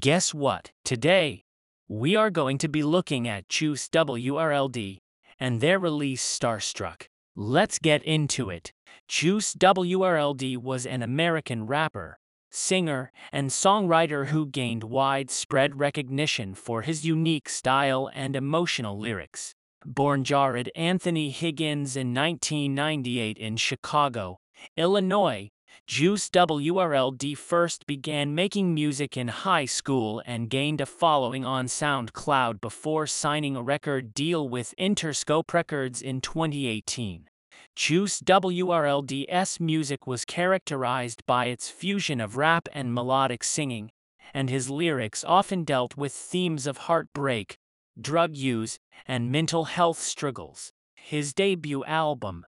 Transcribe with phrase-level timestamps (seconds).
[0.00, 0.70] Guess what?
[0.82, 1.44] Today,
[1.86, 5.00] we are going to be looking at Juice WRLD
[5.38, 7.08] and their release Starstruck.
[7.36, 8.72] Let's get into it.
[9.08, 12.18] Juice WRLD was an American rapper,
[12.50, 19.54] singer, and songwriter who gained widespread recognition for his unique style and emotional lyrics.
[19.84, 24.38] Born Jared Anthony Higgins in 1998 in Chicago,
[24.78, 25.50] Illinois,
[25.86, 32.60] Juice WRLD first began making music in high school and gained a following on SoundCloud
[32.60, 37.28] before signing a record deal with Interscope Records in 2018.
[37.74, 43.90] Juice WRLD's music was characterized by its fusion of rap and melodic singing,
[44.32, 47.56] and his lyrics often dealt with themes of heartbreak,
[48.00, 50.72] drug use, and mental health struggles.
[50.94, 52.44] His debut album,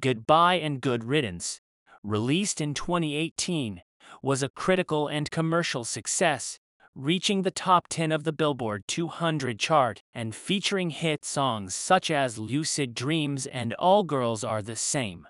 [0.00, 1.60] Goodbye and Good Riddance,
[2.06, 3.82] released in 2018,
[4.22, 6.58] was a critical and commercial success,
[6.94, 12.38] reaching the top 10 of the Billboard 200 chart and featuring hit songs such as
[12.38, 15.26] Lucid Dreams and All Girls Are the Same.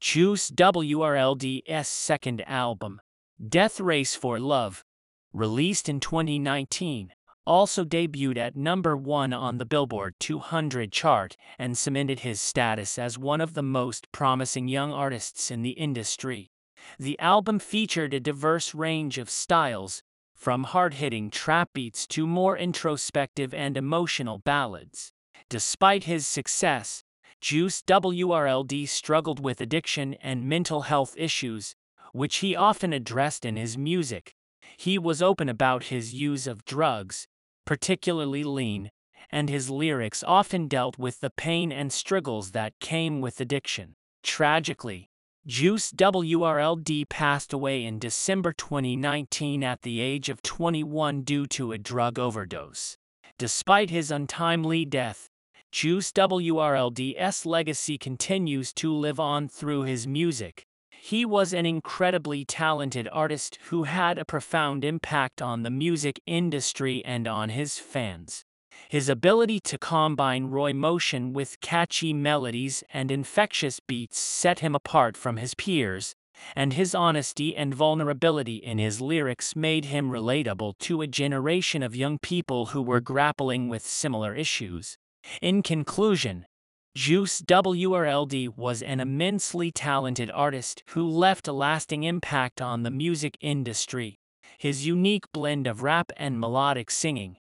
[0.00, 3.00] Juice WRLD's second album,
[3.46, 4.84] Death Race for Love,
[5.32, 7.12] released in 2019,
[7.50, 13.18] also debuted at number one on the Billboard 200 chart and cemented his status as
[13.18, 16.52] one of the most promising young artists in the industry.
[16.96, 20.00] The album featured a diverse range of styles,
[20.32, 25.10] from hard-hitting trap beats to more introspective and emotional ballads.
[25.48, 27.02] Despite his success,
[27.40, 31.74] Juice WRLD struggled with addiction and mental health issues,
[32.12, 34.36] which he often addressed in his music.
[34.76, 37.26] He was open about his use of drugs,
[37.70, 38.90] particularly lean,
[39.30, 43.94] and his lyrics often dealt with the pain and struggles that came with addiction.
[44.24, 45.08] Tragically,
[45.46, 51.78] Juice WRLD passed away in December 2019 at the age of 21 due to a
[51.78, 52.96] drug overdose.
[53.38, 55.28] Despite his untimely death,
[55.70, 60.66] Juice WRLD's legacy continues to live on through his music,
[61.02, 67.02] he was an incredibly talented artist who had a profound impact on the music industry
[67.04, 68.44] and on his fans.
[68.88, 75.16] His ability to combine raw emotion with catchy melodies and infectious beats set him apart
[75.16, 76.14] from his peers,
[76.54, 81.96] and his honesty and vulnerability in his lyrics made him relatable to a generation of
[81.96, 84.98] young people who were grappling with similar issues.
[85.40, 86.46] In conclusion,
[86.96, 93.38] Juice WRLD was an immensely talented artist who left a lasting impact on the music
[93.40, 94.18] industry.
[94.58, 97.36] His unique blend of rap and melodic singing,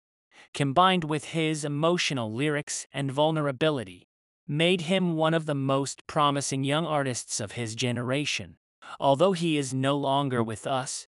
[0.55, 4.07] combined with his emotional lyrics and vulnerability,
[4.47, 8.57] made him one of the most promising young artists of his generation.
[8.99, 11.05] Although he is no longer with us,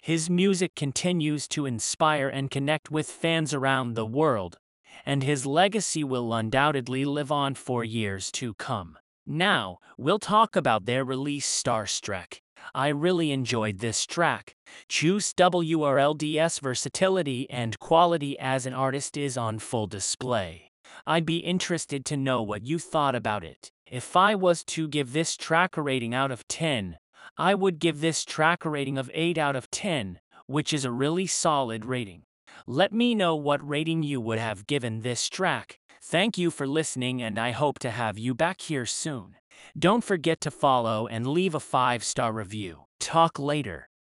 [0.00, 4.58] his music continues to inspire and connect with fans around the world
[5.06, 8.98] and his legacy will undoubtedly live on for years to come.
[9.26, 12.40] Now, we'll talk about their release Starstruck.
[12.74, 14.54] I really enjoyed this track.
[14.88, 20.70] Juice WRLD's versatility and quality as an artist is on full display.
[21.06, 23.70] I'd be interested to know what you thought about it.
[23.86, 26.98] If I was to give this track a rating out of 10,
[27.36, 30.90] I would give this track a rating of 8 out of 10, which is a
[30.90, 32.22] really solid rating.
[32.66, 35.78] Let me know what rating you would have given this track.
[36.02, 39.36] Thank you for listening and I hope to have you back here soon.
[39.78, 42.84] Don't forget to follow and leave a 5-star review.
[42.98, 43.89] Talk later.